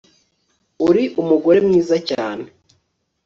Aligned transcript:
Uri 0.87 1.03
umugore 1.21 1.59
mwiza 1.67 1.97
cyane 2.09 2.45